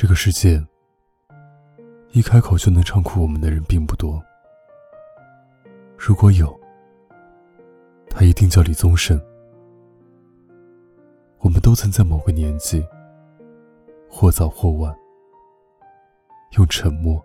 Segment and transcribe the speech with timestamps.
[0.00, 0.64] 这个世界，
[2.12, 4.22] 一开口就能唱哭我们的人并不多。
[5.96, 6.56] 如果有，
[8.08, 9.20] 他一定叫李宗盛。
[11.40, 12.86] 我们都曾在某个年纪，
[14.08, 14.96] 或早或晚，
[16.52, 17.20] 用沉默，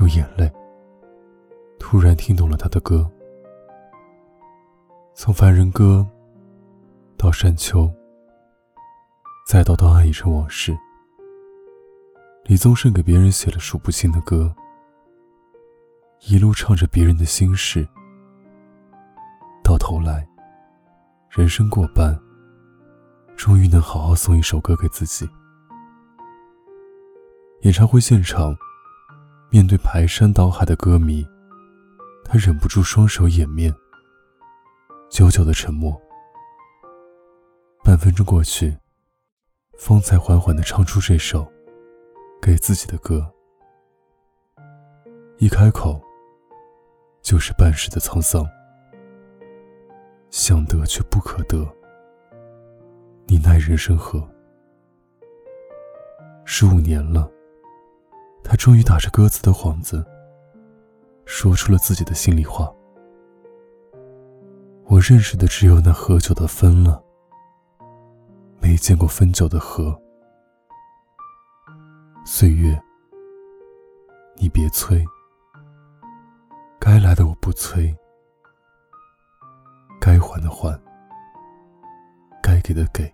[0.00, 0.52] 用眼泪，
[1.78, 3.10] 突然听懂了他的歌。
[5.14, 6.06] 从《凡人歌》
[7.18, 7.84] 到《山丘》，
[9.46, 10.72] 再到《当爱已成往事》，
[12.44, 14.52] 李宗盛给别人写了数不清的歌，
[16.26, 17.86] 一路唱着别人的心事，
[19.62, 20.26] 到头来，
[21.30, 22.18] 人生过半，
[23.36, 25.28] 终于能好好送一首歌给自己。
[27.60, 28.56] 演唱会现场，
[29.48, 31.24] 面对排山倒海的歌迷，
[32.24, 33.72] 他忍不住双手掩面。
[35.08, 35.96] 久久的沉默，
[37.84, 38.76] 半分钟过去，
[39.78, 41.46] 方才缓缓的唱出这首
[42.44, 43.24] 给自己的歌。
[45.38, 46.02] 一开口，
[47.22, 48.44] 就是半世的沧桑，
[50.28, 51.64] 想得却不可得，
[53.26, 54.28] 你奈人生何？
[56.44, 57.30] 十五年了，
[58.42, 60.04] 他终于打着歌词的幌子，
[61.24, 62.74] 说出了自己的心里话。
[64.86, 67.00] 我认识的只有那喝酒的分了，
[68.60, 69.96] 没见过分酒的合。
[72.24, 72.80] 岁月，
[74.36, 75.04] 你别催，
[76.78, 77.94] 该来的我不催，
[80.00, 80.80] 该还的还，
[82.42, 83.12] 该给的给。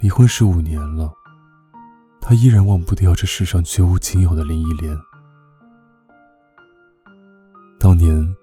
[0.00, 1.12] 离婚十五年了，
[2.20, 4.98] 他依然忘不掉这世上绝无仅有的林忆莲。
[7.78, 8.34] 当年。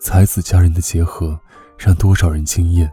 [0.00, 1.40] 才子佳人的结合，
[1.78, 2.92] 让多少人惊艳。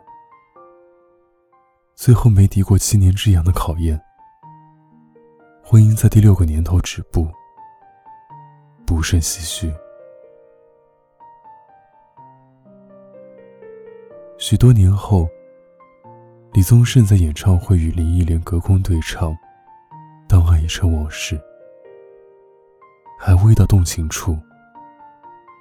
[2.02, 4.02] 最后没敌过七年之痒的考验，
[5.64, 7.28] 婚姻在第六个年头止步，
[8.88, 9.72] 不胜唏嘘。
[14.40, 15.30] 许多年后，
[16.54, 19.32] 李宗盛在演唱会与林忆莲隔空对唱，
[20.28, 21.36] 《当爱已成往事》，
[23.20, 24.36] 还未到动情处，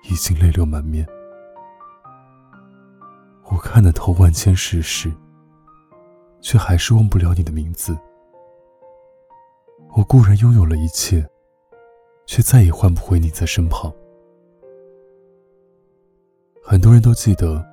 [0.08, 1.06] 已经泪流满面。
[3.44, 5.12] 我看得透万千世事，
[6.40, 7.96] 却还是忘不了你的名字。
[9.96, 11.28] 我固然拥有了一切，
[12.26, 13.92] 却再也换不回你在身旁。
[16.62, 17.66] 很多人都记得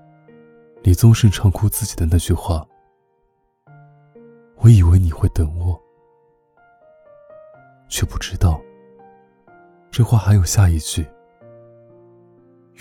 [0.82, 2.68] 李宗盛唱哭自己的那句话
[4.58, 5.80] ：“我以为你会等我，
[7.88, 8.60] 却不知道，
[9.92, 11.06] 这话还有下一句。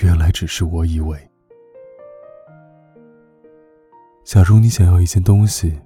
[0.02, 1.18] 原来只是我以为。”
[4.26, 5.80] 假如你想要一件东西，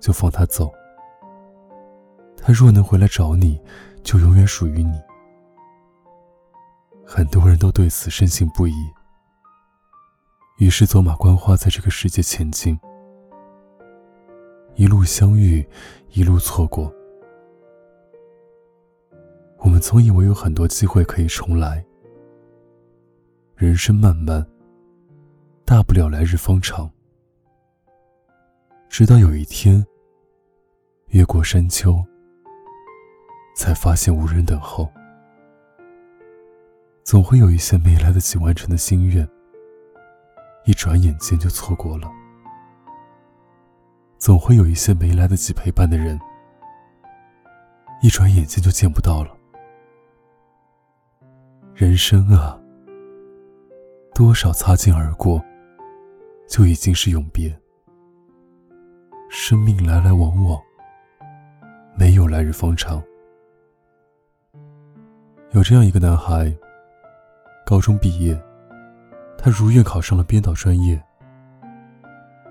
[0.00, 0.72] 就放他走。
[2.34, 3.60] 他若能回来找你，
[4.02, 4.98] 就永远属于你。
[7.04, 8.72] 很多人都对此深信不疑，
[10.60, 12.80] 于是走马观花在这个世界前进，
[14.74, 15.62] 一路相遇，
[16.12, 16.90] 一路错过。
[19.58, 21.84] 我们总以为有很多机会可以重来，
[23.56, 24.42] 人生漫漫，
[25.66, 26.90] 大不了来日方长。
[28.90, 29.86] 直到有一天，
[31.10, 32.04] 越过山丘，
[33.54, 34.90] 才发现无人等候。
[37.04, 39.26] 总会有一些没来得及完成的心愿，
[40.64, 42.10] 一转眼间就错过了；
[44.18, 46.18] 总会有一些没来得及陪伴的人，
[48.02, 49.30] 一转眼间就见不到了。
[51.76, 52.60] 人生啊，
[54.16, 55.40] 多少擦肩而过，
[56.48, 57.56] 就已经是永别。
[59.32, 60.60] 生命来来往往，
[61.94, 63.00] 没有来日方长。
[65.52, 66.52] 有这样一个男孩，
[67.64, 68.36] 高中毕业，
[69.38, 71.00] 他如愿考上了编导专业。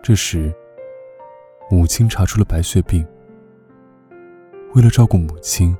[0.02, 0.54] 这时，
[1.70, 3.06] 母亲查出了白血病。
[4.74, 5.78] 为了照顾母亲，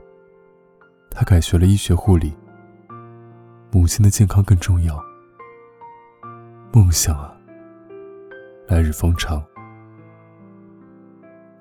[1.10, 2.38] 他改学了医学护理。
[3.72, 5.02] 母亲的健康更重要。
[6.74, 7.38] 梦想啊，
[8.68, 9.42] 来日方长。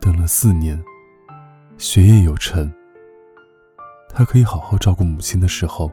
[0.00, 0.82] 等了四年，
[1.76, 2.72] 学业有成，
[4.08, 5.92] 他可以好好照顾母亲的时候，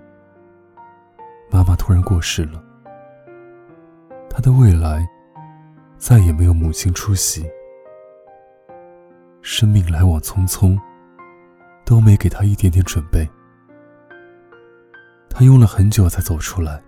[1.50, 2.64] 妈妈突然过世了。
[4.30, 5.08] 他的未来
[5.98, 7.46] 再也没有母亲出席，
[9.42, 10.80] 生命来往匆匆，
[11.86, 13.28] 都没给他一点点准备。
[15.30, 16.82] 他用了很久才走出来，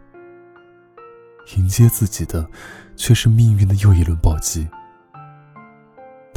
[1.56, 2.50] 迎接自己的
[2.96, 4.68] 却是命运的又一轮暴击。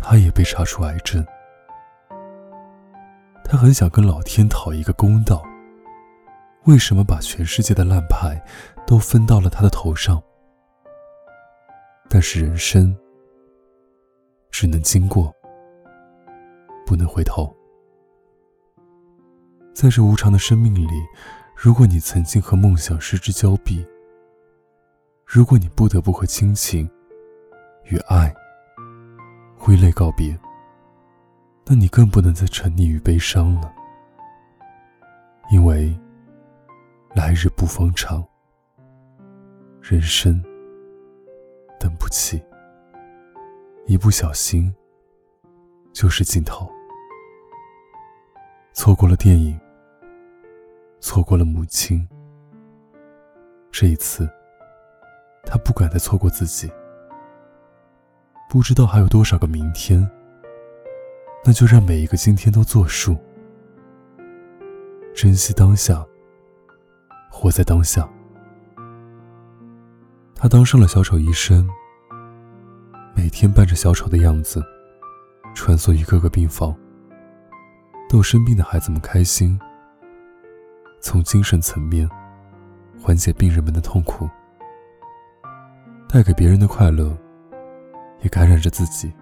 [0.03, 1.25] 他也被查出癌症。
[3.45, 5.43] 他很想跟老天讨一个公道：
[6.65, 8.41] 为什么把全世界的烂牌
[8.87, 10.23] 都分到了他的头上？
[12.09, 12.97] 但是人生
[14.51, 15.35] 只能经过，
[16.87, 17.55] 不能回头。
[19.73, 20.89] 在这无常的生命里，
[21.57, 23.87] 如果你曾经和梦想失之交臂，
[25.25, 26.89] 如果你不得不和亲情
[27.85, 28.35] 与爱
[29.63, 30.35] 挥泪告别，
[31.67, 33.71] 那你更不能再沉溺于悲伤了，
[35.53, 35.95] 因为
[37.15, 38.27] 来日不方长，
[39.83, 40.43] 人生
[41.79, 42.43] 等不起，
[43.85, 44.75] 一不小心
[45.93, 46.67] 就是尽头。
[48.73, 49.61] 错过了电影，
[51.01, 52.09] 错过了母亲，
[53.71, 54.27] 这一次，
[55.45, 56.73] 他不敢再错过自己。
[58.51, 60.11] 不知道还有多少个明天，
[61.45, 63.17] 那就让每一个今天都作数，
[65.15, 66.05] 珍惜当下，
[67.31, 68.09] 活在当下。
[70.35, 71.71] 他当上了小丑医生，
[73.15, 74.61] 每天扮着小丑的样子，
[75.55, 76.75] 穿梭于各个病房。
[78.09, 79.57] 逗生病的孩子们开心，
[81.01, 82.11] 从精神层面
[83.01, 84.29] 缓解病人们的痛苦，
[86.09, 87.17] 带给别人的快乐，
[88.23, 89.13] 也感染着自己。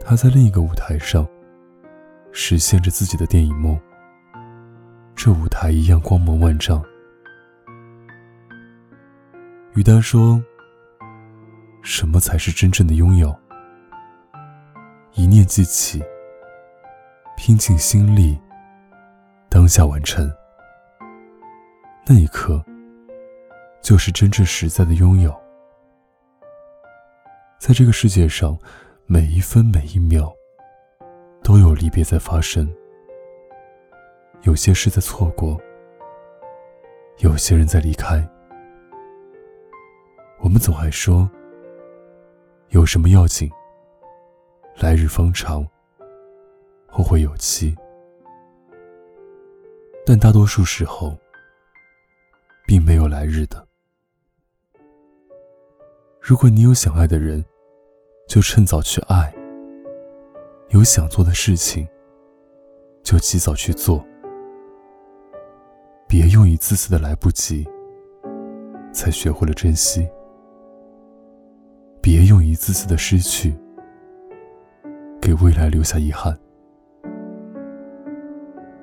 [0.00, 1.26] 他在另一个舞台上
[2.32, 3.78] 实现着自己的电影梦，
[5.14, 6.82] 这舞台一样光芒万丈。
[9.74, 10.42] 于丹说
[11.82, 13.34] ：“什么才是真正的拥有？
[15.14, 16.02] 一念记起。”
[17.42, 18.38] 拼尽心力，
[19.48, 20.30] 当下完成，
[22.06, 22.62] 那一刻，
[23.80, 25.34] 就是真正实在的拥有。
[27.60, 28.58] 在这个世界上，
[29.04, 30.34] 每一分每一秒，
[31.42, 32.66] 都有离别在发生。
[34.44, 35.60] 有些事在错过，
[37.18, 38.26] 有些人在离开。
[40.38, 41.30] 我们总爱说，
[42.70, 43.50] 有什么要紧？
[44.78, 45.68] 来日方长。
[46.88, 47.76] 后会有期，
[50.04, 51.16] 但大多数时候，
[52.66, 53.69] 并没有来日的。
[56.20, 57.42] 如果你有想爱的人，
[58.28, 59.32] 就趁早去爱；
[60.68, 61.88] 有想做的事情，
[63.02, 64.04] 就及早去做。
[66.06, 67.66] 别用一次次的来不及，
[68.92, 70.02] 才学会了珍惜；
[72.02, 73.56] 别用一次次的失去，
[75.22, 76.38] 给未来留下遗憾。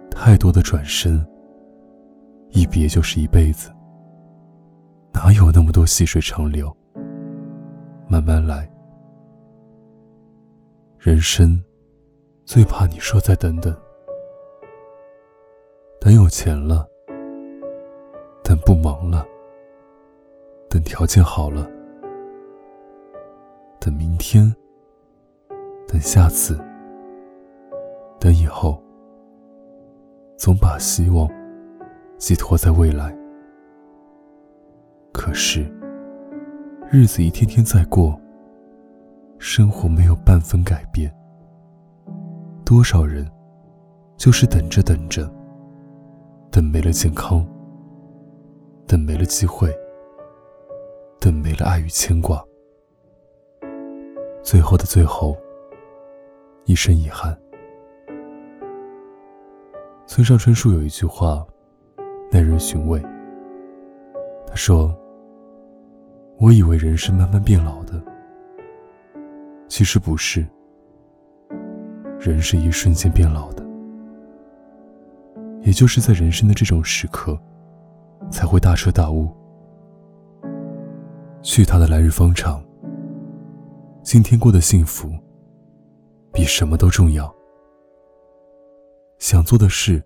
[0.10, 1.24] 太多的转身，
[2.50, 3.72] 一别就是一辈子。
[5.14, 6.76] 哪有那么多细水长流？
[8.08, 8.70] 慢慢来。
[10.98, 11.62] 人生
[12.46, 13.76] 最怕你说再等等，
[16.00, 16.88] 等有钱了，
[18.44, 19.26] 等不忙了，
[20.70, 21.70] 等条件好了，
[23.80, 24.54] 等明天，
[25.88, 26.60] 等下次，
[28.20, 28.82] 等以后。
[30.40, 31.28] 总把希望
[32.20, 33.12] 寄托在未来，
[35.12, 35.66] 可是
[36.90, 38.18] 日子一天天在过，
[39.40, 41.14] 生活没有半分改变。
[42.64, 43.30] 多少人
[44.16, 45.30] 就是等着等着，
[46.50, 47.46] 等没了健康，
[48.88, 49.70] 等没了机会，
[51.20, 52.42] 等没了爱与牵挂，
[54.42, 55.36] 最后的最后，
[56.64, 57.38] 一生遗憾。
[60.06, 61.46] 村上春树有一句话，
[62.32, 63.02] 耐人寻味。
[64.48, 64.98] 他说
[66.40, 68.02] ：“我以为人是慢慢变老的，
[69.68, 70.46] 其实不是。
[72.20, 73.66] 人是一瞬间变老的，
[75.62, 77.40] 也就是在人生的这种时刻，
[78.30, 79.32] 才会大彻大悟。
[81.42, 82.64] 去他的来日方长，
[84.04, 85.10] 今天过得幸福，
[86.32, 87.34] 比什么都重要。”
[89.18, 90.04] 想做的事，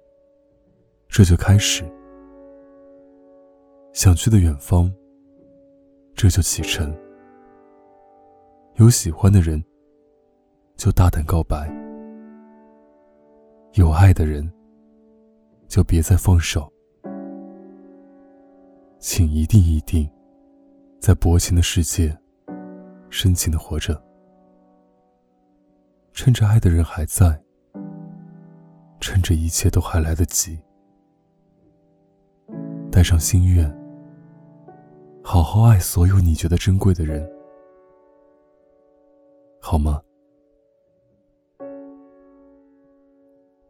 [1.10, 1.84] 这就开始；
[3.94, 4.94] 想去的远方，
[6.22, 6.96] 这就启程。
[8.76, 9.60] 有喜欢的人，
[10.76, 11.66] 就大胆告白；
[13.74, 14.48] 有爱的人，
[15.68, 16.72] 就别再放手。
[19.00, 20.08] 请一定一定，
[21.00, 22.16] 在薄情的世界，
[23.10, 24.00] 深情的活着，
[26.14, 27.36] 趁着爱的人还在。
[29.00, 30.60] 趁着一切都还来得及，
[32.92, 33.68] 带上心愿，
[35.24, 37.30] 好好爱所有你觉得珍贵的人，
[39.62, 40.02] 好吗？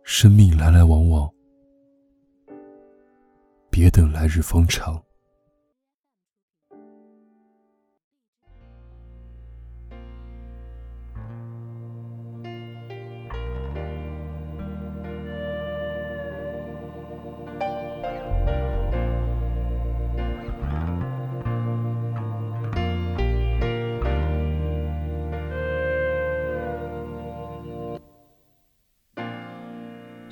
[0.03, 1.29] 生命来来往往，
[3.69, 5.01] 别等来日方长。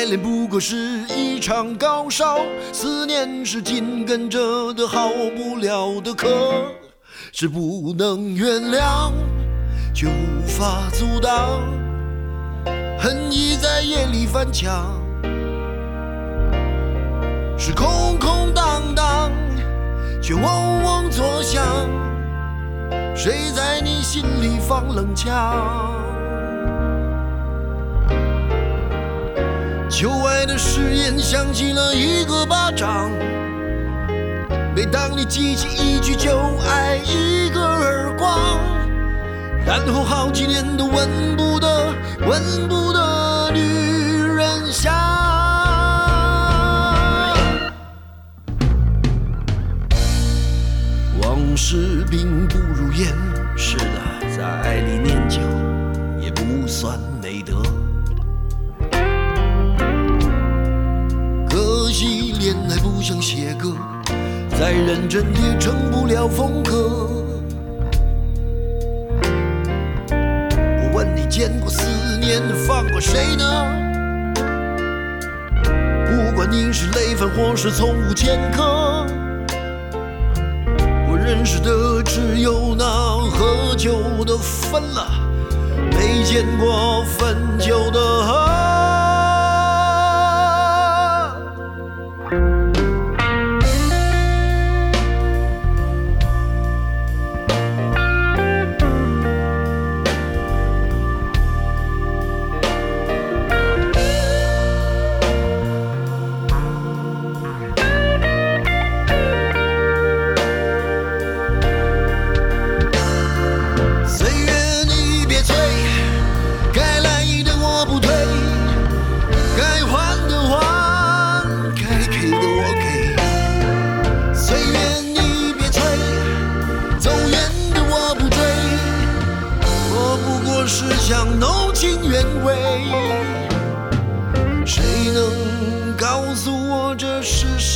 [0.00, 0.76] 爱恋不过是
[1.14, 2.38] 一场高烧，
[2.72, 6.26] 思念是紧跟着的好不了的咳，
[7.34, 9.12] 是不能原谅，
[9.94, 11.60] 却无法阻挡，
[12.98, 14.98] 恨意在夜里翻墙，
[17.58, 19.30] 是空空荡荡，
[20.22, 21.62] 却嗡嗡作响，
[23.14, 26.09] 谁在你心里放冷枪？
[29.90, 33.10] 旧爱的誓言响起了一个巴掌，
[34.74, 36.30] 每当你记起一句就
[36.64, 38.38] 爱，一个耳光，
[39.66, 43.60] 然后好几年都闻不得、闻不得女
[44.22, 44.94] 人香。
[51.20, 53.08] 往事并不如烟，
[53.56, 55.40] 是的，在爱里念旧
[56.22, 56.96] 也不算
[63.30, 63.76] 不像写歌，
[64.58, 67.08] 再认真也成不了风格。
[70.10, 71.86] 我问你，见过思
[72.20, 73.44] 念放过谁呢？
[76.06, 79.06] 不管你是累犯或是从无前科，
[81.08, 85.06] 我认识的只有那喝酒的分了，
[85.92, 88.19] 没见过分酒的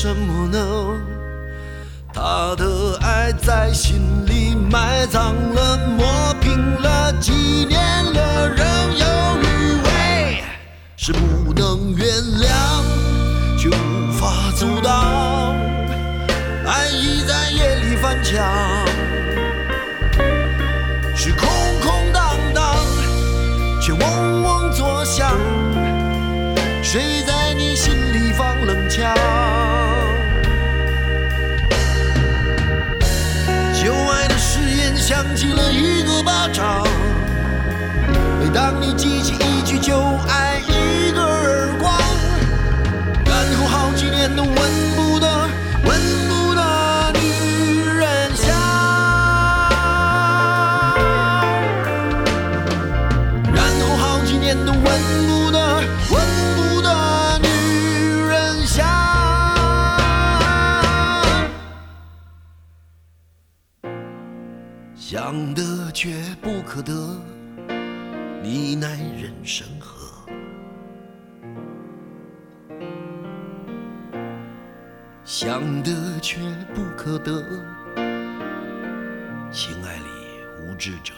[0.04, 0.58] 什么呢？
[2.12, 6.04] 他的爱在心里埋葬了，磨
[6.42, 7.80] 平了，几年
[8.12, 8.66] 了，仍
[8.99, 9.06] 有
[9.40, 10.44] 余味，
[10.94, 12.06] 是不能原
[12.38, 12.52] 谅，
[13.58, 15.56] 却无法阻挡，
[16.66, 18.44] 爱意在夜里翻墙。
[35.35, 36.87] 言响起了一个巴掌，
[38.38, 39.99] 每当你记起一句就
[40.29, 41.93] 挨，一个耳光，
[43.26, 44.93] 然后好几年都问
[65.06, 67.20] 想得却不可得，
[68.42, 70.26] 你奈人生何？
[75.23, 76.40] 想得却
[76.75, 77.44] 不可得，
[79.52, 80.06] 情爱里
[80.62, 81.12] 无知者。